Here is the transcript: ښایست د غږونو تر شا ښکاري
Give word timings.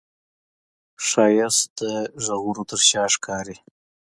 ښایست 1.07 1.69
د 1.79 1.81
غږونو 2.23 2.63
تر 2.69 2.79
شا 2.89 3.03
ښکاري 3.13 3.57